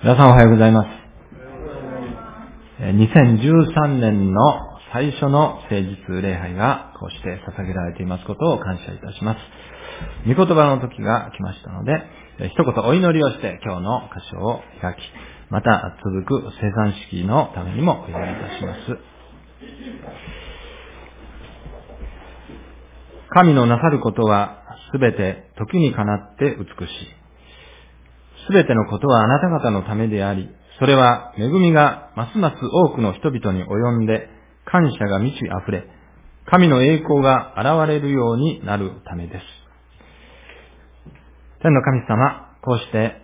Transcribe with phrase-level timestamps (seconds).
[0.00, 0.88] 皆さんおはようございます。
[2.78, 4.40] 2013年の
[4.92, 9.40] 最初の誠実礼拝がこうして捧げられていますことを感謝いたします。
[10.24, 11.92] 御言葉の時が来ましたので、
[12.46, 14.98] 一言お祈りをして今日の箇所を開き、
[15.50, 18.78] また続く生産式のためにもお祈りいたします。
[23.30, 24.62] 神のなさることは
[24.92, 27.17] すべて時にかなって美しい。
[28.48, 34.26] すべてのことはあなた方のためであり、それは恵みがますます多くの人々に及んで、
[34.64, 35.84] 感謝が満ち溢れ、
[36.46, 39.44] 神の栄光が現れるようになるためです。
[41.60, 43.16] 天の神様、こうして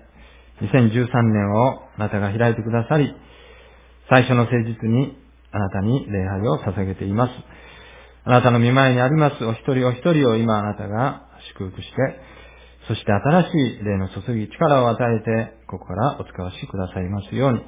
[0.60, 3.14] 2013年をあなたが開いてくださり、
[4.10, 5.16] 最初の誠実に
[5.52, 7.32] あなたに礼拝を捧げています。
[8.24, 11.94] あなたの見前にありますお一人お一人を今あなたが祝福して、
[12.88, 13.48] そして新し
[13.80, 17.60] い霊の注ぎ、力を与えて、ここからお使わしくださいますように、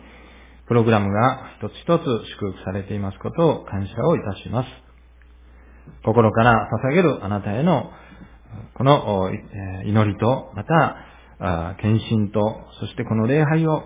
[0.69, 2.03] プログラムが一つ一つ
[2.39, 4.69] 祝福されていますことを感謝をいたします。
[6.05, 7.91] 心から捧げるあなたへの、
[8.75, 9.31] この
[9.85, 10.97] 祈りと、また、
[11.81, 13.85] 献身と、そしてこの礼拝を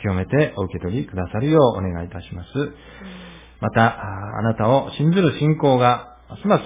[0.00, 2.48] 清めてお受け取りくださるようお願いいたします。
[3.60, 3.98] また、
[4.38, 6.64] あなたを信ずる信仰がますます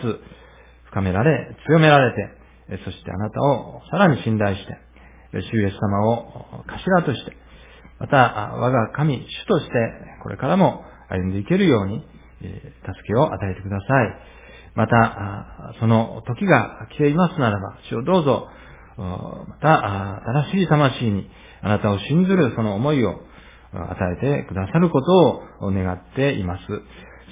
[0.90, 2.39] 深められ、強められて、
[2.84, 4.78] そしてあなたをさらに信頼して、
[5.32, 7.36] 主イエス様を頭として、
[7.98, 8.16] また
[8.56, 9.72] 我が神、主として、
[10.22, 12.04] これからも歩んでいけるように、
[12.40, 12.48] 助
[13.06, 14.16] けを与えてください。
[14.74, 18.48] また、その時が来ていますならば、主をどうぞ、
[18.96, 21.30] また、新しい魂に、
[21.62, 23.20] あなたを信ずるその思いを
[23.72, 26.62] 与えてくださることを願っています。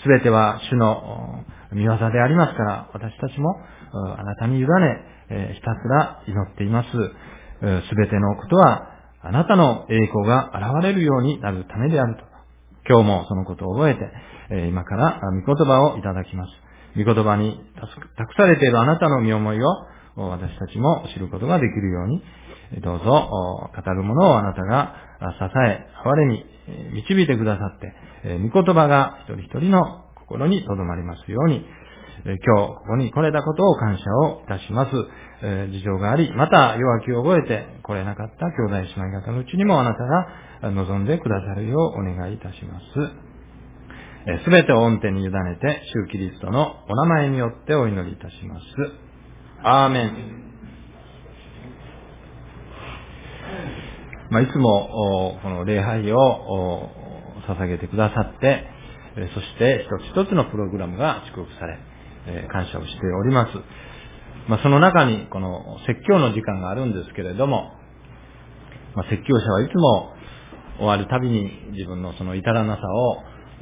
[0.03, 3.57] すべては主の見業でありますから、私たちも
[4.17, 4.67] あなたに委ね、
[5.55, 6.89] ひたすら祈っています。
[6.91, 8.89] すべてのことは、
[9.21, 12.23] あなたの栄光が現れるようになるためであると。
[12.89, 13.95] 今日もそのことを覚え
[14.51, 16.53] て、今から御言葉をいただきます。
[16.97, 17.61] 御言葉に
[18.17, 19.67] 託されているあなたの身思いを
[20.17, 22.23] 私たちも知ることができるように、
[22.83, 23.05] どうぞ
[23.75, 24.95] 語るものをあなたが
[25.39, 26.45] 支え、哀れに
[26.93, 31.67] 導いてくださって、御言葉が一人一人の心に留まりますように、
[32.25, 34.91] 今日ここに来れたことを感謝をいたします。
[35.71, 42.85] 事情があり、また弱気を覚えて来れなかった兄弟姉妹方のうちにもあなたが望んでくださるようお願いいたします。
[44.45, 45.31] すべてを恩手に委ね
[45.61, 48.65] て、主キリストのお名前によってお祈りいたします。
[49.63, 50.48] アーメン。
[54.31, 56.91] まあ、いつも、この礼拝を
[57.49, 58.67] 捧げてくださって、
[59.35, 61.79] そして一つ一つのプログラムが祝福され、
[62.49, 63.53] 感謝をしております。
[64.49, 67.73] まあ、その中にこの説教の時間があるんですけれども、
[68.95, 70.13] まあ、説教者はいつも
[70.79, 72.83] 終わるたびに自分のその至らなさ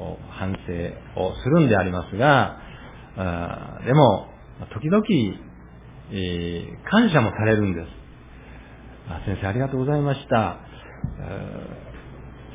[0.00, 2.59] を反省をするんでありますが、
[3.84, 4.28] でも、
[4.75, 5.05] 時々、
[6.12, 7.88] え、感謝もされるんです。
[9.27, 10.59] 先生ありがとうございました。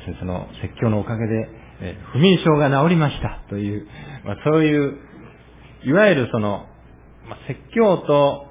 [0.04, 1.48] 先生の説教のおかげで、
[1.80, 3.86] え不眠症が治りましたという、
[4.24, 4.98] まあ、そういう
[5.84, 6.66] いわゆるその、
[7.28, 8.46] まあ、説教と、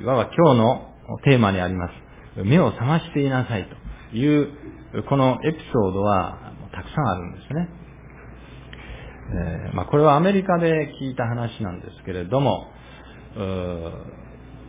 [0.00, 2.44] いわば今日のテーマにあります。
[2.44, 3.68] 目を覚ましていなさい
[4.12, 4.52] という、
[5.08, 7.68] このエピソードはたくさんあるんですね。
[9.30, 12.70] えー、まあ、これはアメリカで聞いた話なんですけれども、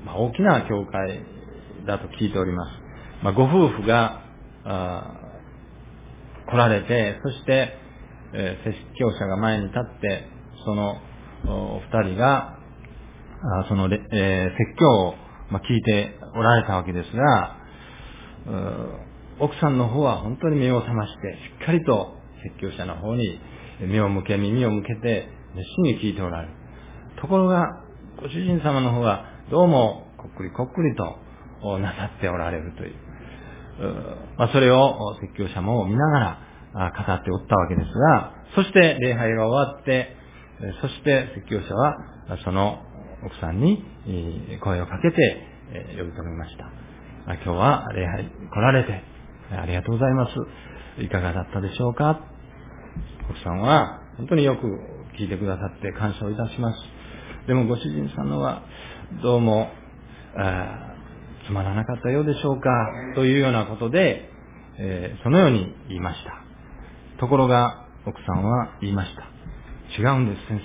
[0.05, 1.23] まあ、大きな教会
[1.89, 2.71] だと聞いております。
[3.23, 4.21] まあ、ご夫婦が
[6.47, 7.73] 来られて、そして、
[8.33, 10.27] えー、説教者が前に立って、
[10.63, 11.01] その
[11.47, 12.57] お二人が、
[13.67, 15.15] その、えー、説教を、
[15.49, 17.57] ま聞いておられたわけですが、
[19.39, 22.13] 奥さんの方は本当に目を覚まして、しっかりと
[22.43, 23.39] 説教者の方に
[23.81, 26.53] 目を向け、耳を向けて、熱心に聞いておられる。
[27.19, 27.65] ところが、
[28.21, 31.17] ご主人様の方は、どうも、こっくりこっくりと
[31.79, 32.95] なさっておられるという。
[34.37, 40.15] まあ、それを説教者も見ながら語っておったわけですが、そして礼拝が終わって、
[40.81, 41.95] そして説教者は
[42.43, 42.81] その
[43.25, 43.83] 奥さんに
[44.61, 45.43] 声をかけて
[45.97, 46.65] 呼び止めました。
[47.35, 49.03] 今日は礼拝来られて
[49.51, 51.03] ありがとうございます。
[51.03, 52.19] いかがだったでしょうか？
[53.29, 54.67] 奥さんは本当によく
[55.17, 56.79] 聞いてくださって感謝をいたします。
[57.47, 58.63] でもご主人さんのは
[59.21, 59.69] どうも
[61.49, 62.69] つまらなかったようでしょうか
[63.15, 64.29] というようなことで、
[64.77, 66.43] えそのように言いました。
[67.19, 69.23] ところが奥さんは言いました。
[69.99, 70.61] 違うんです、先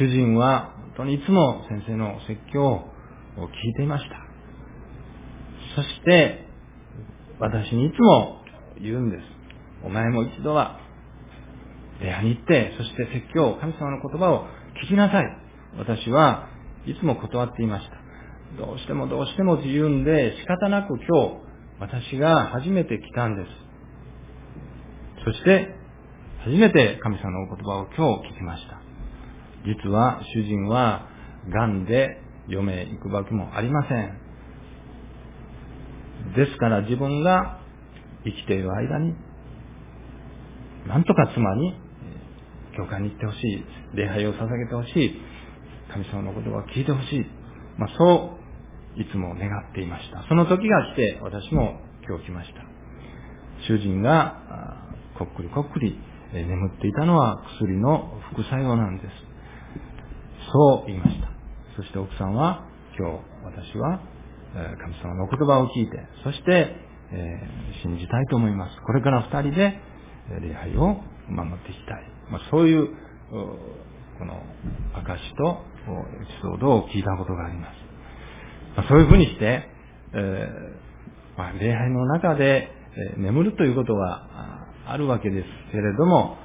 [0.00, 0.04] 生。
[0.04, 2.90] 主人は本当にいつも先生の説教を
[3.38, 4.16] 聞いていました。
[5.76, 6.44] そして、
[7.38, 8.42] 私にいつも
[8.82, 9.22] 言うんです。
[9.84, 10.80] お前も一度は、
[12.00, 14.46] 礼拝に行って、そして説教、神様の言葉を
[14.84, 15.24] 聞きなさい。
[15.78, 16.48] 私は
[16.84, 18.05] いつも断っていました。
[18.58, 21.46] どうしてもどうしてもと言うんで、仕方なく今日、
[21.80, 23.48] 私が初めて来たんです。
[25.24, 25.74] そして、
[26.44, 28.80] 初めて神様のお言葉を今日聞きました。
[29.66, 31.08] 実は主人は
[31.52, 34.26] 癌で嫁へ行くわけもありません。
[36.36, 37.60] ですから自分が
[38.24, 39.14] 生きている間に、
[40.86, 41.74] なんとか妻に、
[42.76, 43.64] 教会に行ってほしい、
[43.94, 45.20] 礼拝を捧げてほしい、
[45.92, 47.26] 神様の言葉を聞いてほしい。
[47.78, 48.35] まあ、そう、
[48.96, 50.24] いつも願っていました。
[50.28, 52.62] その時が来て、私も今日来ました。
[53.68, 54.86] 主人が、
[55.18, 55.98] こっくりこっくり
[56.32, 59.08] 眠っていたのは薬の副作用なんです。
[60.52, 61.28] そう言いました。
[61.76, 62.66] そして奥さんは、
[62.98, 64.00] 今日私は
[64.54, 66.76] 神様のお言葉を聞いて、そして、
[67.12, 68.80] えー、信じたいと思います。
[68.82, 69.78] これから二人で
[70.40, 72.04] 礼拝を守っていきたい。
[72.30, 72.88] まあ、そういう、
[74.18, 74.42] この
[74.94, 75.62] 証と
[76.22, 77.85] エピソードを聞いたことがあります。
[78.88, 79.68] そういうふうにして、
[80.14, 86.38] えー、まあ、礼拝の中で、え眠るということはあるわけですけれども、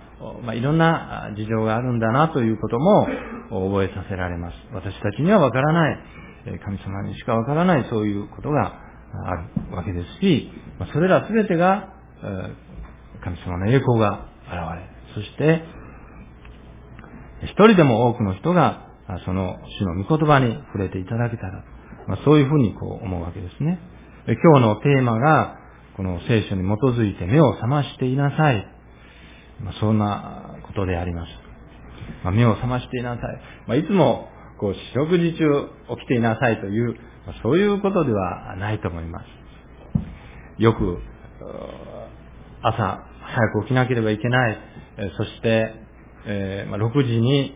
[0.44, 3.08] まあ、いろんな事情があるんだなということも
[3.50, 4.56] 覚えさせられます。
[4.74, 5.98] 私たちにはわからない、
[6.66, 8.80] 神様にしかわからないそういうことが
[9.28, 9.36] あ
[9.70, 10.52] るわけですし、
[10.94, 11.94] それらすべてが
[13.24, 15.64] 神様の栄光が現れ、そして、
[17.44, 18.88] 一人でも多くの人が
[19.26, 21.64] その主の御言葉に触れていただけたら、
[22.08, 23.80] まあ、そういうふうにこう思うわけですね。
[24.28, 25.58] 今日のテーマが、
[25.98, 28.66] この聖書に基づいて目を覚ましていなさい。
[29.64, 31.30] まあ、そんなことであります。
[32.24, 33.42] まあ、目を覚ましていなさい。
[33.68, 35.46] まあ、いつも、こう、四六時中
[35.98, 36.96] 起きていなさいという、
[37.26, 40.62] まあ、そういうことではないと思います。
[40.62, 41.00] よく、
[42.62, 44.58] 朝、早く起きなければいけない。
[45.18, 45.74] そして、
[46.26, 47.56] えー、まあ、6時に、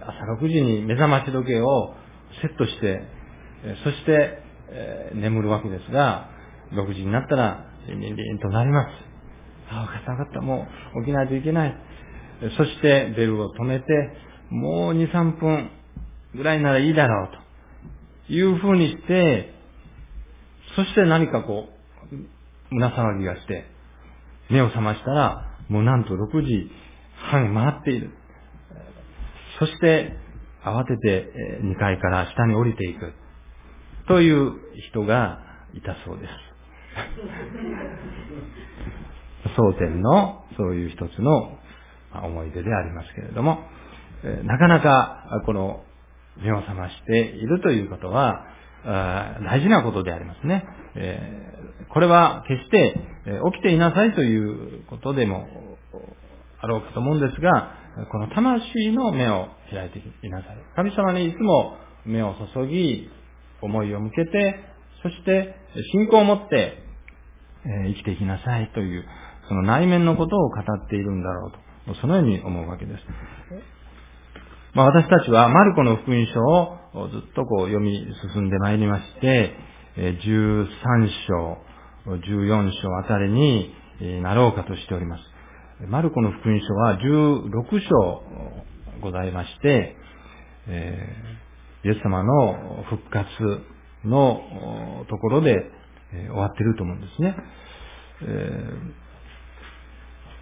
[0.00, 1.94] 朝6時に目覚まし時計を
[2.42, 3.02] セットして、
[3.82, 4.38] そして、
[4.68, 6.28] えー、眠るわけですが、
[6.72, 8.88] 6時になったら、リンリンとなります。
[9.70, 10.66] あ、分かった分かった、も
[10.96, 11.76] う起きないといけない。
[12.56, 13.84] そしてベルを止めて、
[14.50, 15.70] もう2、3分
[16.34, 17.30] ぐらいならいいだろう
[18.28, 19.54] というふうにして、
[20.76, 21.68] そして何かこ
[22.12, 23.64] う、胸騒ぎがして、
[24.50, 26.70] 目を覚ましたら、もうなんと6時
[27.30, 28.10] 半回っている。
[29.58, 30.16] そして、
[30.64, 31.30] 慌てて
[31.62, 33.12] 2階から下に降りていく。
[34.08, 34.52] という
[34.90, 35.38] 人が
[35.74, 36.30] いたそうです。
[39.56, 41.58] 争点のそういう一つの
[42.22, 43.58] 思い出でありますけれども、
[44.44, 45.84] なかなかこの
[46.36, 48.46] 目を覚ましているということは、
[48.84, 50.64] 大事なことでありますね。
[51.92, 52.94] これは決して
[53.52, 55.46] 起きていなさいということでも
[56.60, 57.74] あろうかと思うんですが、
[58.10, 60.56] この魂の目を開いていなさい。
[60.76, 63.10] 神様にいつも目を注ぎ、
[63.64, 64.56] 思いを向けて、
[65.02, 65.54] そして
[65.92, 66.78] 信仰を持って
[67.64, 69.04] 生きていきなさいという、
[69.48, 71.48] その内面のことを語っているんだろ
[71.86, 73.00] うと、そのように思うわけです。
[74.74, 77.92] まあ、私たちはマルコの福音書をずっとこう読み
[78.34, 79.54] 進んでまいりまして、
[79.96, 80.16] 13
[81.28, 81.58] 章、
[82.06, 83.72] 14章あたりに
[84.22, 85.22] なろうかとしております。
[85.88, 88.22] マルコの福音書は16章
[89.00, 89.96] ございまして、
[90.66, 91.16] え
[91.84, 93.26] イエス様の復活
[94.04, 95.70] のところで
[96.12, 97.36] 終わっていると思うんですね。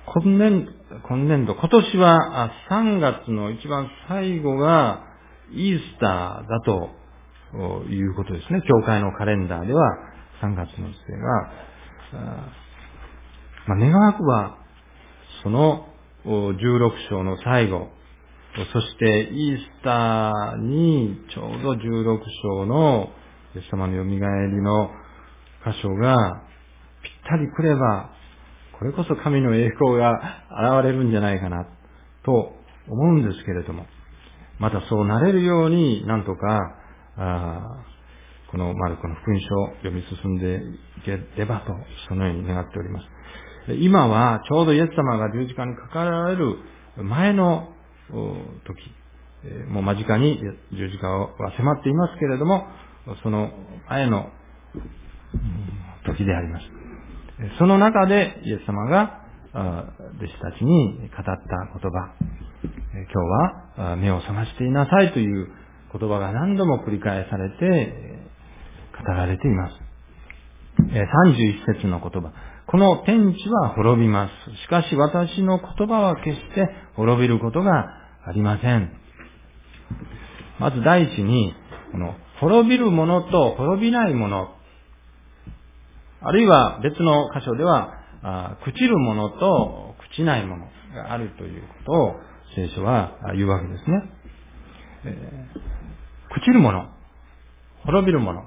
[0.05, 0.69] 今年、
[1.09, 5.05] 今年度、今年は3月の一番最後が
[5.53, 6.91] イースターだと
[7.89, 8.63] いうことですね。
[8.69, 9.97] 教会のカレンダーでは
[10.43, 11.51] 3月の末が、
[13.69, 14.59] まあ、願わくば、
[15.43, 15.87] その
[16.25, 17.89] 16章の最後、
[18.55, 23.09] そしてイースターにちょうど16章の
[23.55, 24.19] イエス様の蘇り
[24.63, 24.91] の
[25.65, 26.43] 箇所が
[27.03, 28.11] ぴったり来れば、
[28.79, 30.13] これこそ神の栄光が
[30.81, 31.67] 現れるんじゃないかな、
[32.25, 32.53] と
[32.89, 33.87] 思うんですけれども、
[34.59, 36.77] またそうなれるように、なんとか、
[37.17, 37.85] あ
[38.51, 40.61] このマルコの福音書を読み進んで
[40.99, 41.73] いければと、
[42.09, 43.07] そのように願っております。
[43.81, 46.59] 今はちょうどイエス様が十字架にかかられる
[46.97, 47.73] 前の
[48.11, 48.95] 時、
[49.69, 50.41] もう間近に
[50.73, 52.67] 十字架は迫っていますけれども、
[53.23, 53.51] その
[53.89, 54.31] 前の
[56.07, 56.67] 時であります。
[57.59, 59.21] その中でイエス様が
[59.53, 61.37] 弟子たちに語った言
[61.91, 62.15] 葉、
[62.93, 63.19] 今日
[63.79, 65.49] は目を覚ましていなさいという
[65.93, 68.19] 言葉が何度も繰り返されて
[68.97, 69.81] 語られています。
[70.79, 72.33] 31節の言葉。
[72.73, 74.57] この天地は滅びます。
[74.63, 77.71] しかし私の言葉は決して滅びることが
[78.27, 78.91] ありません。
[80.59, 81.53] まず第一に、
[81.93, 84.55] この滅びるものと滅びないもの、
[86.23, 87.93] あるいは別の箇所では、
[88.65, 90.65] 朽ちるものと朽ちないもの
[90.95, 92.15] があるということを
[92.57, 94.03] 聖書は言うわけですね。
[95.05, 96.87] えー、朽ちるもの、
[97.85, 98.47] 滅びるもの、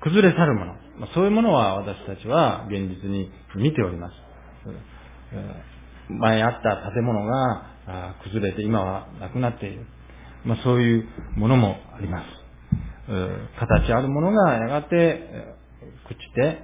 [0.00, 0.74] 崩れ去るもの、
[1.14, 4.14] そういうものは私たちは現実に見ております。
[6.08, 9.86] 前あった建物が崩れて今はなくなっている。
[10.44, 12.26] まあ、そういうものもあります。
[13.58, 15.54] 形あるものがやがて
[16.08, 16.62] 朽ちて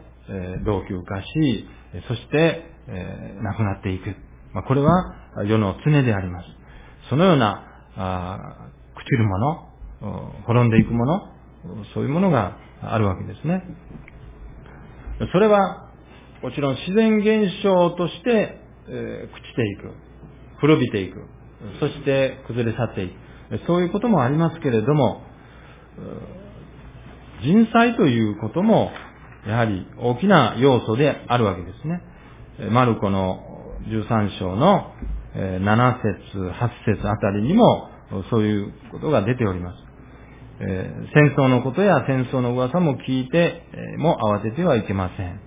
[0.64, 1.68] 老朽化し、
[2.08, 2.64] そして
[3.42, 4.14] なくなっていく。
[4.54, 6.46] まあ、これは世の常であります。
[7.10, 7.66] そのような
[8.96, 9.68] 朽ちるもの、
[10.46, 11.33] 滅んでいくもの、
[11.94, 13.62] そういうものがあるわけですね。
[15.32, 15.90] それは、
[16.42, 19.92] もちろん自然現象として、えー、朽ちていく。
[20.58, 21.26] 古びていく。
[21.80, 23.14] そして崩れ去っていく。
[23.66, 25.22] そういうこともありますけれども、
[27.42, 28.90] 人災ということも、
[29.46, 32.02] やはり大きな要素であるわけですね。
[32.70, 33.40] マルコの
[33.88, 34.92] 13章の
[35.34, 37.90] 7節、8節あたりにも、
[38.30, 39.83] そういうことが出ております。
[40.60, 45.40] え、戦争のことや戦争の噂も聞いて、えー、も慌ててはいけません。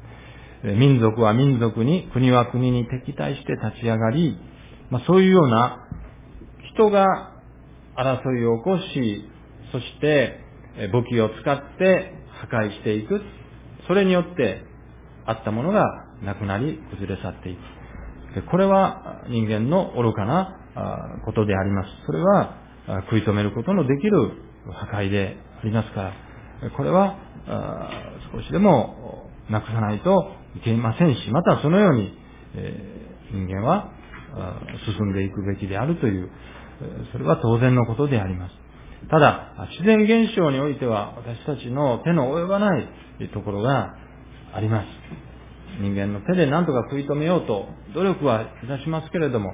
[0.77, 4.37] 民族は民族に、国は国に敵対して立ち上がり、
[4.89, 5.87] まあ、そういうような
[6.73, 7.33] 人が
[7.95, 9.29] 争いを起こし、
[9.71, 10.39] そして、
[10.91, 12.13] 武器を使って
[12.49, 13.21] 破壊していく。
[13.87, 14.63] それによって
[15.25, 15.85] あったものが
[16.23, 18.49] なくなり崩れ去っていく。
[18.51, 21.89] これは人間の愚かなことであります。
[22.05, 22.57] それは
[23.09, 24.31] 食い止めることのできる
[24.73, 26.13] 破壊でありますか
[26.61, 27.17] ら、これは
[28.33, 32.17] 少しでもなくさないといけませんし、またそのように、
[32.55, 33.91] え人間は
[34.85, 36.29] 進んでいくべきであるという、
[37.11, 38.53] それは当然のことであります。
[39.09, 42.89] ただ、自然現象においては私たちの手の及ばない
[43.33, 43.95] ところが
[44.53, 44.87] あります。
[45.79, 49.53] 人間の手で何とか食い止めようと努力はいたしますけれども、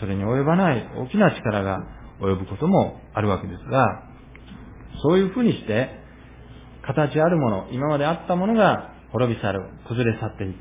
[0.00, 1.78] それに及ばない大きな力が
[2.20, 4.02] 及ぶこともあるわけですが、
[5.02, 5.90] そういうふうにして、
[6.82, 10.56] 形あるもの、今まであったものが滅び去る、崩れ去っていく。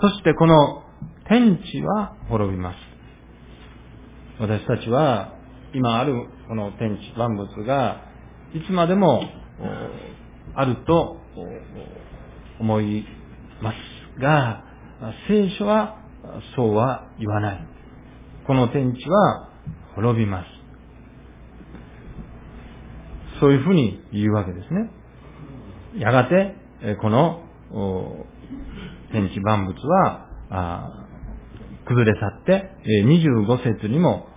[0.00, 0.84] そしてこの
[1.28, 2.76] 天地は滅びます。
[4.40, 5.34] 私たちは、
[5.74, 6.14] 今ある
[6.48, 8.02] この天地、万物が、
[8.54, 9.22] いつまでも
[10.54, 11.18] あると
[12.60, 13.04] 思い
[13.60, 14.64] ますが、
[15.28, 15.98] 聖書は
[16.56, 17.66] そうは言わない。
[18.46, 19.50] この天地は
[19.94, 20.57] 滅びます。
[23.40, 24.90] そういうふうに言うわけですね。
[25.98, 26.54] やがて、
[27.00, 27.42] この
[29.12, 30.26] 天地万物は
[31.86, 32.70] 崩れ去って、
[33.04, 34.28] 25節にも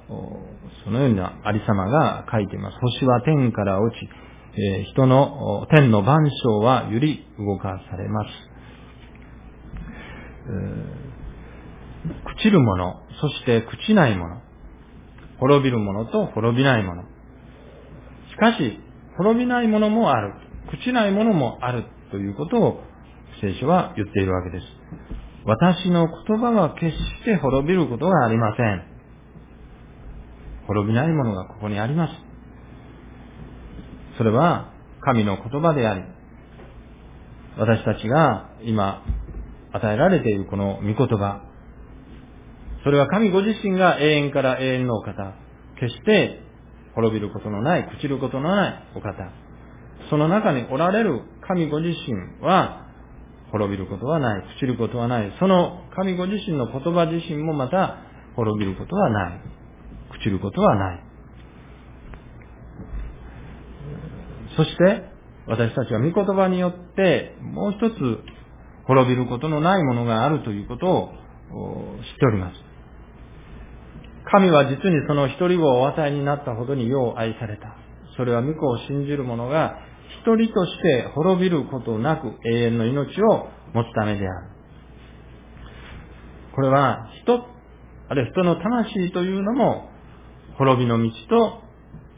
[0.83, 2.77] そのようなありさまが書いています。
[2.79, 4.09] 星は天から落ち、
[4.91, 8.29] 人の天の万象は揺り動かされます。
[12.25, 14.41] 朽ちるもの、そして朽ちないもの、
[15.39, 17.03] 滅びるものと滅びないもの。
[17.03, 17.07] し
[18.37, 18.79] かし、
[19.21, 20.33] 滅びないものもある。
[20.73, 22.81] 朽ちないものもあるということを
[23.39, 24.65] 聖書は言っているわけです。
[25.45, 28.83] 私の言葉は決して滅びることがありません。
[30.65, 32.13] 滅びないものがここにあります。
[34.17, 36.03] それは神の言葉であり、
[37.59, 39.03] 私たちが今
[39.71, 41.43] 与えられているこの御言葉、
[42.83, 45.35] それは神ご自身が永遠から永遠のお方、
[45.79, 46.50] 決して
[46.95, 49.13] 滅びることのない、朽ちることのないお方。
[50.09, 52.87] その中におられる神ご自身は、
[53.51, 55.33] 滅びることはない、朽ちることはない。
[55.39, 57.97] その神ご自身の言葉自身もまた
[58.35, 59.41] 滅びることはない。
[60.19, 61.03] 朽ちることはない。
[64.55, 65.03] そして、
[65.47, 68.19] 私たちは御言葉によって、もう一つ、
[68.85, 72.70] 滅びることのないものがあるということを知っております。
[74.31, 77.75] 神は実にその一人をお与えになったほどによう愛された。
[78.15, 79.75] それは御子を信じる者が
[80.23, 84.51] 一人として滅びることなく永遠の命を持つためである。
[86.55, 87.45] これは人、
[88.09, 89.89] あるいは人の魂というのも
[90.57, 91.61] 滅びの道と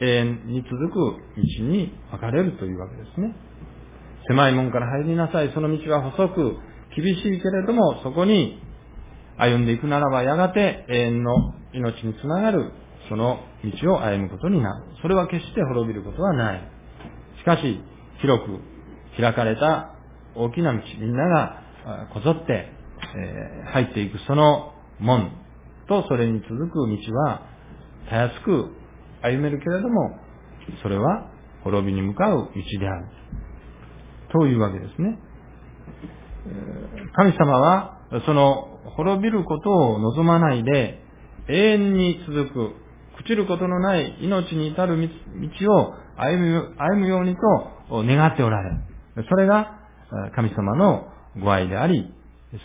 [0.01, 0.95] 永遠に続く
[1.37, 3.35] 道に分かれるというわけですね。
[4.27, 5.51] 狭い門から入りなさい。
[5.53, 6.57] その道は細く
[6.95, 8.61] 厳しいけれども、そこに
[9.37, 11.33] 歩んでいくならば、やがて永遠の
[11.73, 12.71] 命につながる、
[13.09, 13.39] その
[13.81, 14.85] 道を歩むことになる。
[15.01, 16.61] それは決して滅びることはない。
[17.39, 17.81] しかし、
[18.21, 18.59] 広く
[19.17, 19.95] 開かれた
[20.35, 22.71] 大きな道、みんながこぞって、
[23.15, 25.31] え入っていくその門
[25.87, 27.41] とそれに続く道は、
[28.09, 28.71] たやすく
[29.21, 30.17] 歩めるけれども、
[30.81, 31.29] それは
[31.63, 33.07] 滅びに向かう道である。
[34.31, 35.19] というわけですね。
[37.15, 41.02] 神様は、その滅びることを望まないで、
[41.47, 42.75] 永遠に続く、
[43.23, 48.77] 朽ちることのない命に至る道を歩む歩むようにと願っておられる。
[49.29, 49.79] それが
[50.35, 51.07] 神様の
[51.41, 52.13] ご愛であり、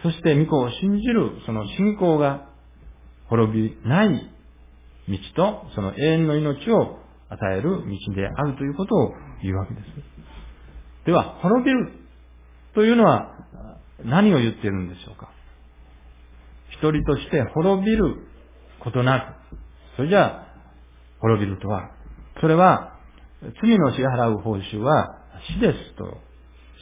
[0.02, 2.49] そして御子を信じるその信仰が
[3.28, 4.30] 滅びない
[5.08, 6.99] 道とその永遠の命を
[7.30, 9.85] 与える道であるということを言うわけです。
[11.06, 11.92] では、滅びる
[12.75, 13.35] というのは
[14.04, 15.30] 何を言っているんでしょうか
[16.70, 18.27] 一人として滅びる
[18.80, 20.47] ことなく、それじゃあ、
[21.20, 21.90] 滅びるとは、
[22.40, 22.92] それは、
[23.62, 25.16] 罪の支払う報酬は
[25.54, 26.18] 死ですと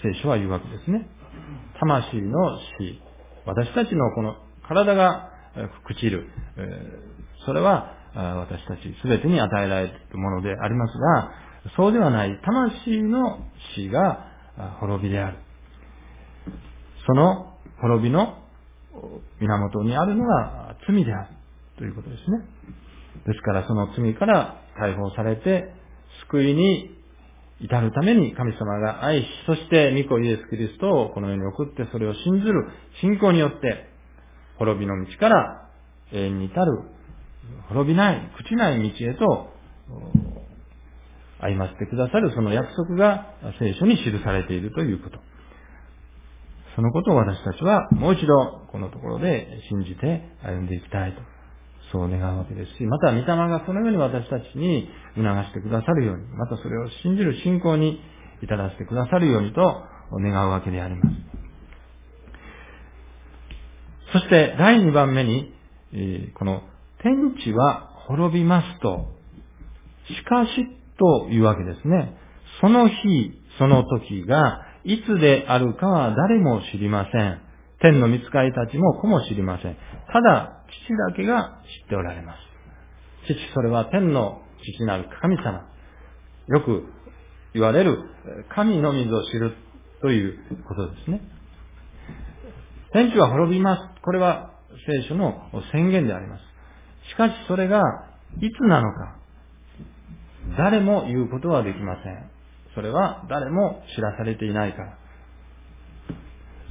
[0.02, 1.06] 聖書は言うわけですね。
[1.78, 3.02] 魂の死。
[3.44, 4.36] 私たちのこの
[4.66, 5.30] 体が
[5.88, 6.30] 朽ちる。
[7.44, 11.30] それは私たち全てに与えられるものでありますが、
[11.76, 13.40] そうではない魂の
[13.74, 14.26] 死が
[14.80, 15.36] 滅びである。
[17.06, 18.38] その滅びの
[19.40, 21.35] 源にあるのが罪である
[21.78, 22.38] ということですね。
[23.26, 25.72] ですからその罪から解放されて
[26.30, 26.90] 救いに
[27.60, 32.68] 至るために神様が愛し、そして御子イエス・キリストをこの世に送ってそれを信ずる
[33.00, 33.88] 信仰によって
[34.58, 35.70] 滅びの道から
[36.12, 36.82] 永遠に至る
[37.68, 39.50] 滅びない、朽ちない道へと
[41.40, 45.18] 歩ませてくださるその約束が聖書に記されているということ。
[46.74, 51.22] そのことを私たちはもう一度このところで信じて歩んでいきたいと、
[51.92, 58.00] そう願うわけですし、また御霊がそのように私たちに促してくださるように、またそれを信じる信仰に
[58.42, 61.16] 至らせてくださるようにと願うわけであります。
[64.12, 65.52] そして第2番目に、
[66.34, 66.62] この
[67.02, 69.14] 天地は滅びますと、
[70.08, 70.66] しかし
[70.98, 72.16] というわけですね。
[72.60, 72.94] その日、
[73.58, 77.40] その時がいつであるかは誰も知りません。
[77.80, 79.76] 天の見つかりたちも子も知りません。
[80.12, 82.38] ただ、父だけが知っておられます。
[83.26, 85.66] 父、それは天の父なる神様。
[86.48, 86.84] よく
[87.54, 87.98] 言われる
[88.54, 89.54] 神の水を知る
[90.00, 91.20] ということですね。
[92.92, 93.82] 天地は滅びます。
[94.02, 94.52] これは
[94.86, 96.42] 聖書の宣言であります。
[97.10, 97.80] しかしそれが
[98.40, 99.16] いつなのか、
[100.56, 102.30] 誰も言うことはできません。
[102.74, 104.98] それは誰も知らされていないから。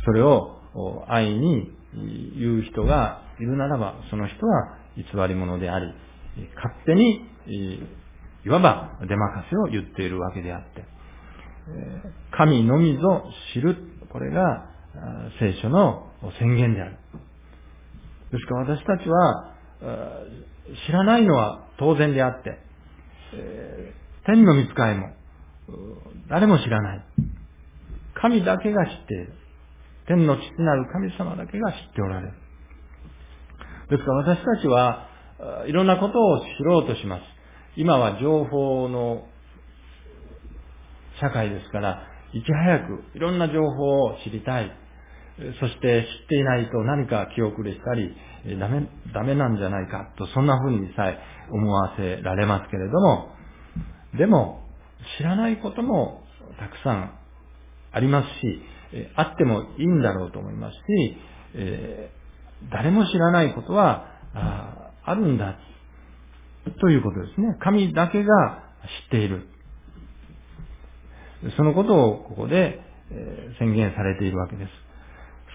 [0.05, 0.61] それを
[1.09, 1.75] 愛に
[2.37, 5.93] 言う人がいるならば、その人は偽り者であり、
[6.55, 7.29] 勝手に、
[8.45, 10.85] いわば出任せを言っているわけであって、
[12.31, 13.77] 神のみぞ知る、
[14.09, 14.69] これが
[15.39, 16.97] 聖書の宣言である。
[18.31, 19.55] ですから私たちは、
[20.87, 22.59] 知らないのは当然であって、
[24.25, 25.09] 天の見つかいも、
[26.29, 27.05] 誰も知らない。
[28.15, 29.33] 神だけが知っている。
[30.07, 32.33] 天の父なる神様だけが知っておられる。
[33.89, 35.07] ですから私たちは、
[35.67, 37.21] いろんなことを知ろうとします。
[37.75, 39.27] 今は情報の
[41.19, 42.01] 社会ですから、
[42.33, 44.71] いち早くいろんな情報を知りたい。
[45.59, 48.15] そして知っていないと何か気遅れしたり、
[48.57, 51.19] ダメ、ダメなんじゃないかと、そんな風にさえ
[51.51, 53.29] 思わせられますけれども、
[54.17, 54.63] でも、
[55.17, 56.23] 知らないことも
[56.57, 57.19] たくさん
[57.91, 58.61] ありますし、
[59.15, 60.81] あってもいいんだろうと思いますし、
[61.55, 62.24] えー、
[62.71, 64.07] 誰も知らないことは
[65.03, 65.57] あるんだ
[66.81, 67.57] ということですね。
[67.59, 68.63] 神だけが
[69.03, 69.47] 知っている。
[71.57, 72.81] そのことをここで
[73.59, 74.71] 宣言されているわけです。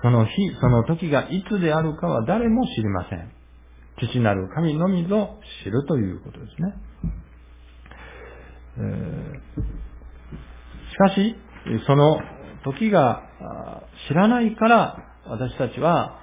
[0.03, 3.33] その日、その時がいつであるかは誰も知りません。
[3.99, 6.75] 父なる神のみぞ知るということですね。
[10.91, 11.37] しかし、
[11.87, 12.19] その
[12.65, 13.23] 時が
[14.09, 16.19] 知らないから私たちは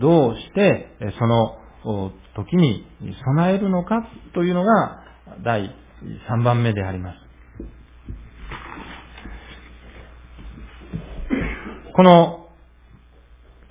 [0.00, 0.88] どうして
[1.18, 2.86] その時に
[3.24, 5.02] 備えるのかというのが
[5.44, 5.74] 第
[6.28, 7.18] 3番目であります。
[11.94, 12.48] この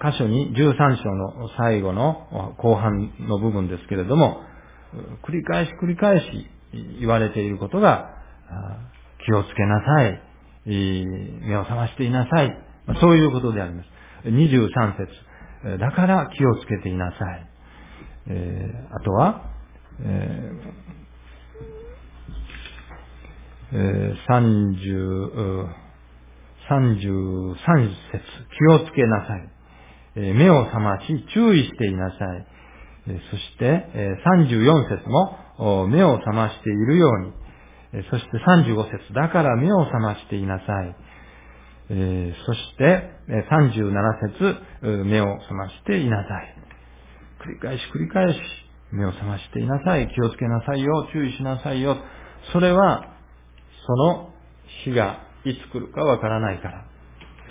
[0.01, 4.41] 箇所に13章の最後の後半の部分ですけれども、
[5.25, 6.25] 繰り返し繰り返し
[6.99, 8.09] 言われていることが、
[9.25, 10.21] 気をつけなさい、
[10.65, 12.57] 目を覚ましていなさい、
[12.99, 13.89] そういうことであります。
[14.25, 17.49] 23節だから気をつけていなさい。
[18.27, 19.49] えー、あとは、
[20.01, 25.83] えー、33
[26.69, 28.23] 33節、
[28.57, 29.49] 気をつけなさい
[30.15, 30.33] え。
[30.33, 32.47] 目を覚まし、注意していなさい
[33.07, 33.19] え。
[33.31, 37.33] そしてえ、34節も、目を覚ましているように。
[37.95, 40.95] えそして35節、だから目を覚ましていなさい。
[41.89, 43.91] えそして、37
[44.81, 46.55] 節、目を覚ましていなさい。
[47.45, 48.39] 繰り返し繰り返し、
[48.91, 50.07] 目を覚ましていなさい。
[50.13, 51.07] 気をつけなさいよ。
[51.13, 51.97] 注意しなさいよ。
[52.51, 53.13] それは、
[53.85, 54.33] その
[54.83, 56.85] 日がいつ来るかわからないから。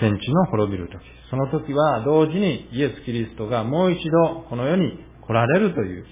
[0.01, 0.99] 天地の滅びる時。
[1.31, 6.05] その時は同時にイエス・キリストがもう一度この世に来られるという、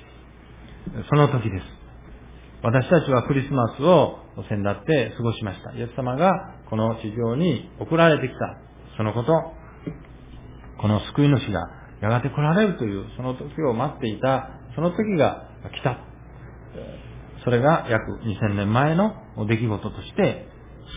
[1.08, 1.64] その時です。
[2.62, 4.18] 私たちはクリスマスを
[4.48, 5.72] 先だって過ごしました。
[5.72, 6.30] イエス様が
[6.68, 8.69] この地上に送られてきた。
[9.00, 9.32] そのこと、
[10.78, 11.70] この救い主が
[12.02, 16.04] やがて来られるという、その時を待っていた、その時が来た。
[17.42, 19.14] それが約2000年前の
[19.48, 20.46] 出来事として、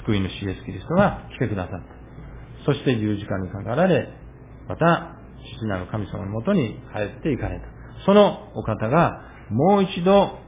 [0.03, 2.65] 救い主イエス・キリストが来てくださった。
[2.65, 4.09] そして十字架にかかられ、
[4.67, 5.15] また、
[5.57, 7.67] 父なる神様のもとに帰っていかれた。
[8.05, 10.39] そのお方がもう一度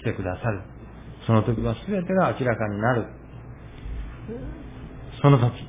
[0.00, 0.62] 来てくださる。
[1.26, 3.06] その時は全てが明らかになる。
[5.20, 5.67] その時。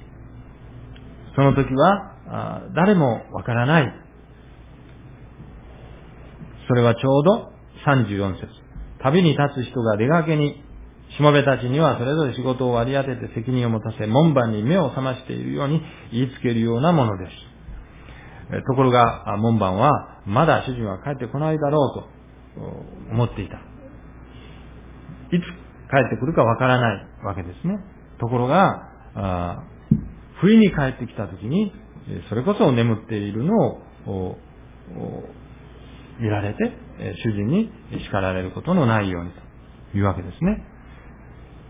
[1.39, 3.93] その時は、誰もわからない。
[6.67, 7.53] それはちょうど
[7.87, 8.47] 34節。
[9.01, 10.61] 旅に立つ人が出かけに
[11.15, 17.25] しもべたちにはそれぞれ仕事を割り当てて責任を持たせ、門番に目を覚ましているように言いつけるようなもので
[18.51, 18.65] す。
[18.67, 22.05] ところが、門番は、まだ主人は帰ってこないだろ
[22.57, 22.61] うと
[23.11, 23.55] 思っていた。
[23.55, 25.39] いつ帰
[26.05, 27.79] ってくるかわからないわけですね。
[28.19, 29.63] ところが、
[30.41, 31.73] 不意に帰ってきた時に、
[32.29, 33.55] それこそ眠っているの
[34.07, 34.37] を
[36.19, 36.71] 見られて、
[37.23, 37.71] 主人に
[38.05, 39.31] 叱られることのないように
[39.91, 40.65] というわけですね。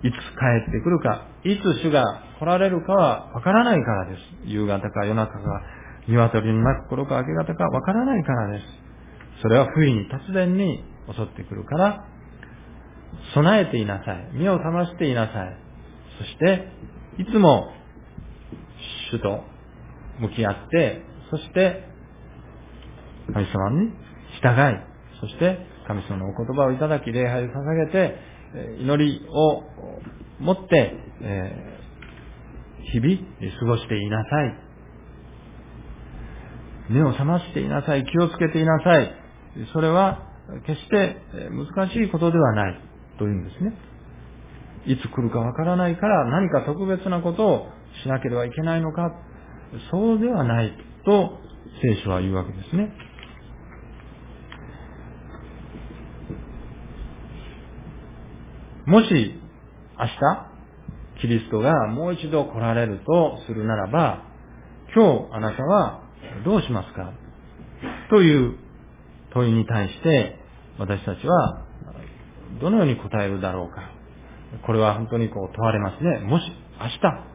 [0.02, 0.16] いつ帰
[0.70, 2.04] ってくるか、いつ主が
[2.40, 4.22] 来られるかはわからないからです。
[4.46, 5.40] 夕方か夜中か、
[6.08, 8.66] 鶏の鳴く頃か明け方かわからないからです。
[9.42, 12.06] それは不意に突然に襲ってくるから、
[13.34, 14.30] 備えていなさい。
[14.34, 15.58] 目を覚ましていなさい。
[16.18, 16.68] そして、
[17.18, 17.74] いつも
[19.12, 19.44] 主と
[20.20, 21.84] 向き合って、そして、
[23.34, 23.92] 神様に
[24.42, 24.90] 従い、
[25.22, 28.16] そして神様のお言葉をいただき、礼拝を捧げて、
[28.82, 29.64] 祈りを
[30.40, 31.80] 持って、え
[32.92, 33.18] 日々
[33.60, 34.70] 過ごしていなさい。
[36.90, 38.06] 目を覚ましていなさい。
[38.06, 39.12] 気をつけていなさい。
[39.74, 40.28] それは
[40.66, 41.18] 決して
[41.76, 42.82] 難しいことではない
[43.20, 43.74] というんですね。
[44.86, 47.68] いつ来るかわからないから何か特別なことを
[48.04, 49.12] しなければいけないのか、
[49.92, 50.74] そうではない
[51.06, 51.38] と
[51.82, 52.92] 聖書は言うわけですね。
[58.86, 59.40] もし、
[60.00, 60.12] 明日、
[61.22, 64.24] キリストがもう一度来られるとするならば、
[64.96, 66.04] 今日あなたは
[66.44, 67.14] どうしますか？
[68.10, 68.56] という
[69.32, 70.40] 問いに対して、
[70.80, 71.66] 私たちは
[72.60, 73.92] どのように答えるだろうか。
[74.66, 76.20] これは本当にこう問われますね。
[76.26, 77.29] もし明日、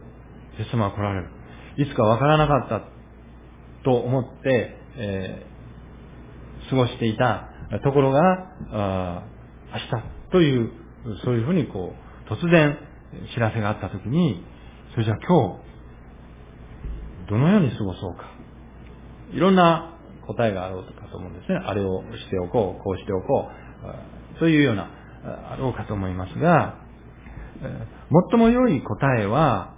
[0.58, 1.28] イエス様が来られる。
[1.76, 2.82] いつかわからなかった
[3.84, 7.48] と思って、えー、過ごしていた
[7.82, 9.24] ところが、
[9.72, 10.84] 明日という
[11.24, 12.78] そういうふうにこう、突然
[13.34, 14.44] 知らせがあったときに、
[14.92, 18.24] それじゃあ今日、どのように過ごそうか。
[19.32, 21.58] いろんな答えがあろうかと思うんですね。
[21.58, 23.48] あれをしておこう、こうしておこ
[24.36, 24.90] う、そういうような、
[25.24, 26.78] あろうかと思いますが、
[28.30, 29.73] 最も良い答えは、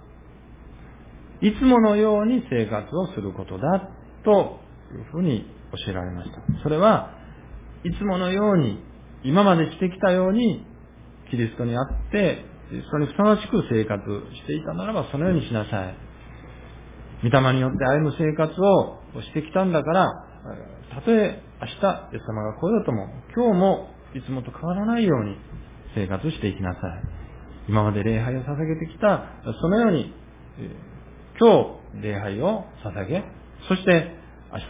[1.41, 3.89] いつものように生活をすることだ
[4.23, 4.59] と
[4.93, 5.45] いうふうに
[5.85, 6.37] 教えられました。
[6.63, 7.11] それは、
[7.83, 8.83] いつものように、
[9.23, 10.65] 今までしてきたように
[11.29, 14.03] キリストにあって、キリストにふさわしく生活
[14.35, 15.95] していたならばそのようにしなさい。
[17.23, 20.07] 御霊によって歩む生活をしてきたんだから、
[20.93, 21.73] たとえ明日、
[22.13, 25.37] イエス様が来ようとも、今日もいつもと変わらないように
[25.95, 26.81] 生活していきなさい。
[27.67, 29.23] 今まで礼拝を捧げてきた、
[29.61, 30.13] そのように、
[31.39, 33.23] 今日礼拝を捧げ、
[33.67, 34.11] そして
[34.51, 34.65] 明日、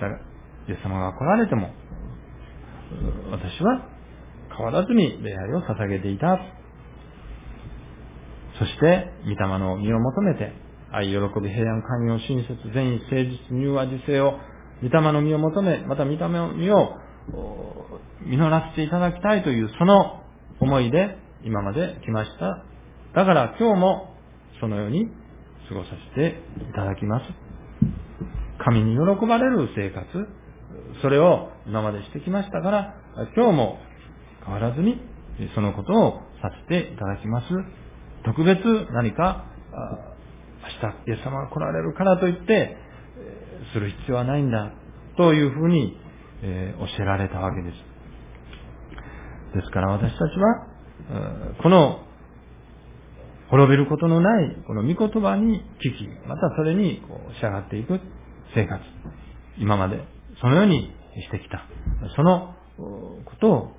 [0.69, 1.69] イエス様が来られても、
[3.31, 3.87] 私は
[4.55, 6.39] 変わらずに礼拝を捧げていた。
[8.59, 10.51] そして、御霊の身を求めて、
[10.91, 14.33] 愛、喜び、平安、寛容、親切、善意、誠実、入和、自制を、
[14.81, 16.95] 御霊の身を求め、また御霊の身を
[18.25, 20.23] 実らせていただきたいという、その
[20.59, 22.63] 思いで今まで来ました。
[23.13, 24.15] だから今日も
[24.59, 25.07] そのように
[25.69, 27.25] 過ごさせていただきます。
[28.63, 30.05] 神に喜ばれる生活、
[31.01, 32.95] それを今までしてきましたから、
[33.35, 33.79] 今日も
[34.45, 34.99] 変わらずに、
[35.55, 37.47] そのことをさせていただきます。
[38.25, 38.59] 特別
[38.93, 39.45] 何か、
[40.83, 42.77] 明日イエス様が来られるからといって、
[43.73, 44.71] する必要はないんだ、
[45.17, 45.99] というふうに、
[46.43, 47.75] え教えられたわけです。
[49.55, 50.67] ですから私たちは、
[51.61, 52.06] この
[53.49, 57.99] 滅びることのないこの御言葉に聞き、またそれにこう従っていく
[58.53, 58.81] 生活。
[59.57, 60.03] 今まで
[60.41, 61.65] そのようにしてきた。
[62.15, 63.71] そのことを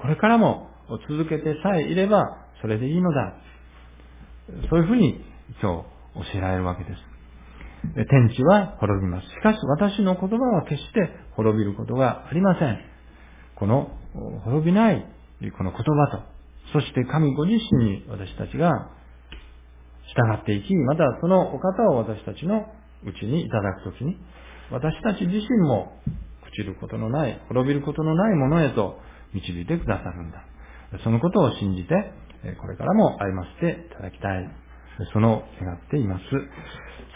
[0.00, 0.70] これからも
[1.08, 2.24] 続けてさえいれば
[2.60, 3.34] それでいいのだ。
[4.68, 5.22] そういうふうに
[5.62, 7.10] 今日教えられるわけです。
[7.94, 9.28] 天地は滅びます。
[9.28, 12.78] しかし私の言葉は決して滅びることがありません。
[13.54, 13.90] この
[14.44, 15.06] 滅びない
[15.56, 16.22] この言葉と、
[16.72, 18.90] そして神ご自身に私たちが
[20.20, 22.66] 従っていき、またそのお方を私たちの
[23.04, 24.16] うちにいただくときに、
[24.70, 26.00] 私たち自身も
[26.52, 28.98] 朽ちることのない、滅びることのないものへと
[29.32, 30.44] 導いてくださるんだ。
[31.02, 32.12] そのことを信じて、
[32.60, 34.50] これからも歩ませていただきたい。
[35.12, 36.22] その願っています。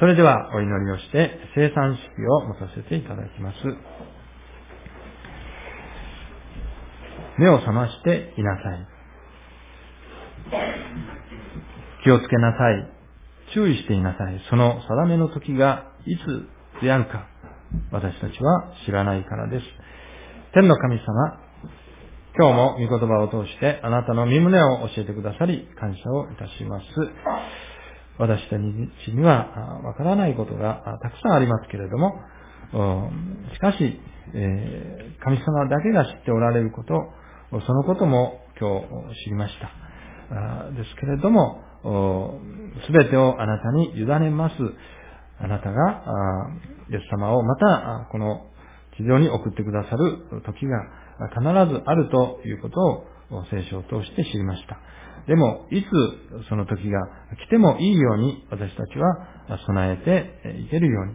[0.01, 3.57] それではお祈りをして生産式を持たせていただきます。
[7.39, 8.89] 目を覚ましていなさい。
[12.05, 12.94] 気をつけなさい。
[13.55, 14.41] 注意していなさい。
[14.51, 17.29] その定めの時がいつであるか、
[17.93, 19.65] 私たちは知らないからです。
[20.55, 21.05] 天の神様、
[22.37, 26.85] 今日も御言葉を通してあなたの身胸を教えてくださり、感謝をいたします。
[28.19, 28.61] 私たち
[29.15, 32.21] にはわからないことがたくさんありますけれども、
[33.53, 34.01] しかし、
[35.23, 36.95] 神様だけが知っておられること、
[37.67, 40.73] そのことも今日知りました。
[40.73, 41.61] ですけれども、
[42.87, 44.55] すべてをあなたに委ねます。
[45.39, 46.03] あなたが、
[46.91, 48.47] イエス様をまた、この
[48.97, 50.79] 地上に送ってくださる時が
[51.31, 51.43] 必
[51.73, 54.79] ずあるということを聖書を通して知りました。
[55.27, 55.87] でも、いつ
[56.49, 57.01] その時が
[57.47, 59.97] 来てもいいように私たちは備え
[60.43, 61.07] ていけるよう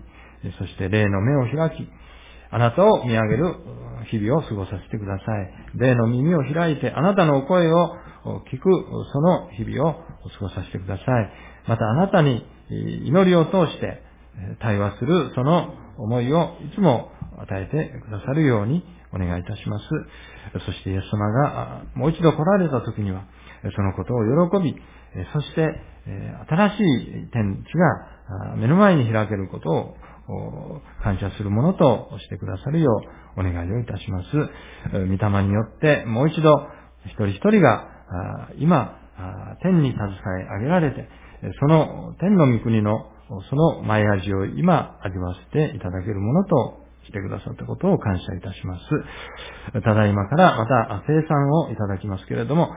[0.47, 1.87] に、そして霊の目を開き、
[2.51, 3.55] あなたを見上げる
[4.09, 5.79] 日々を過ごさせてください。
[5.79, 7.95] 霊の耳を開いてあなたのお声を
[8.51, 8.69] 聞く
[9.13, 11.05] その日々をお過ごさせてください。
[11.67, 14.01] またあなたに祈りを通して
[14.59, 19.85] 対話するその思いをいつも与えてくださるようにお願いいたします。
[20.65, 23.25] そしてイエス様がもう一度来られた時には
[23.75, 24.75] そのことを喜び、
[25.33, 25.81] そして
[26.47, 33.01] 新しい天地が目の前に開けることを感謝するものとしてくださるよ
[33.37, 34.27] うお願いをいたします。
[34.93, 36.67] 御霊によってもう一度
[37.05, 37.87] 一人一人が
[38.57, 38.97] 今、
[39.61, 41.09] 天に携え上げられて、
[41.59, 43.11] その天の御国の
[43.49, 49.81] その前味を今味わわせていただけるものとしてくださったことを感謝いたします。
[49.81, 52.69] ただいまからまた生産をいただきますけれども、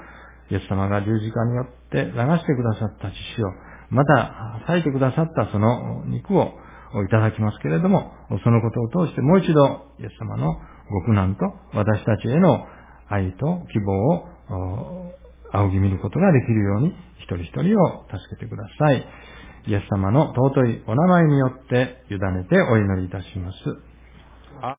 [0.51, 3.47] イエス様が十字架によって流してくださった血を、
[3.91, 6.53] また裂いてくださったその肉を
[7.07, 8.13] いただきますけれども、
[8.45, 9.65] そのことを通してもう一度、
[10.01, 10.55] イエス様の
[10.91, 12.67] ご苦難と私たちへの
[13.09, 14.29] 愛と希望を
[15.53, 19.07] 仰ぎ見ることができるように、一人一人を助けてください。
[19.67, 23.92] イエス様の尊いお名前によって委ねてお祈りいたします。